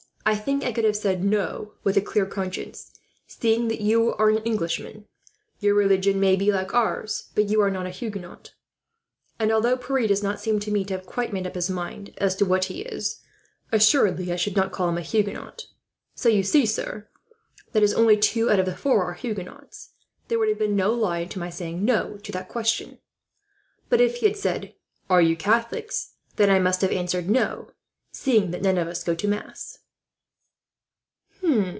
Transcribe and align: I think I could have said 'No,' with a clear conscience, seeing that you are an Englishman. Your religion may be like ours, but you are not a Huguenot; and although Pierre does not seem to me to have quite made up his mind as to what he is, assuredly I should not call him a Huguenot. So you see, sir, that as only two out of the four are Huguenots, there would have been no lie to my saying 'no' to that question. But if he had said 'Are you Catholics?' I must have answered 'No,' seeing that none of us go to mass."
I 0.23 0.35
think 0.35 0.63
I 0.63 0.71
could 0.71 0.85
have 0.85 0.95
said 0.95 1.23
'No,' 1.25 1.73
with 1.83 1.97
a 1.97 2.01
clear 2.01 2.25
conscience, 2.27 2.91
seeing 3.27 3.67
that 3.69 3.81
you 3.81 4.13
are 4.15 4.29
an 4.29 4.37
Englishman. 4.43 5.05
Your 5.59 5.73
religion 5.73 6.19
may 6.21 6.35
be 6.37 6.53
like 6.53 6.73
ours, 6.75 7.29
but 7.35 7.49
you 7.49 7.59
are 7.59 7.71
not 7.71 7.87
a 7.87 7.89
Huguenot; 7.89 8.53
and 9.39 9.51
although 9.51 9.75
Pierre 9.75 10.07
does 10.07 10.21
not 10.23 10.39
seem 10.39 10.59
to 10.59 10.69
me 10.71 10.85
to 10.85 10.93
have 10.95 11.07
quite 11.07 11.33
made 11.33 11.47
up 11.47 11.55
his 11.55 11.69
mind 11.71 12.13
as 12.19 12.35
to 12.35 12.45
what 12.45 12.65
he 12.65 12.81
is, 12.81 13.19
assuredly 13.73 14.31
I 14.31 14.35
should 14.37 14.55
not 14.55 14.71
call 14.71 14.87
him 14.89 14.97
a 14.99 15.01
Huguenot. 15.01 15.65
So 16.15 16.29
you 16.29 16.43
see, 16.43 16.65
sir, 16.67 17.09
that 17.73 17.83
as 17.83 17.93
only 17.93 18.15
two 18.15 18.49
out 18.49 18.59
of 18.59 18.67
the 18.67 18.77
four 18.77 19.03
are 19.03 19.13
Huguenots, 19.15 19.89
there 20.29 20.37
would 20.39 20.49
have 20.49 20.59
been 20.59 20.75
no 20.77 20.93
lie 20.93 21.25
to 21.25 21.39
my 21.39 21.49
saying 21.49 21.83
'no' 21.83 22.17
to 22.17 22.31
that 22.31 22.47
question. 22.47 22.99
But 23.89 23.99
if 23.99 24.17
he 24.17 24.27
had 24.27 24.37
said 24.37 24.75
'Are 25.09 25.21
you 25.21 25.35
Catholics?' 25.35 26.11
I 26.37 26.59
must 26.59 26.81
have 26.81 26.91
answered 26.91 27.27
'No,' 27.29 27.71
seeing 28.13 28.51
that 28.51 28.61
none 28.61 28.77
of 28.77 28.87
us 28.87 29.03
go 29.03 29.15
to 29.15 29.27
mass." 29.27 29.79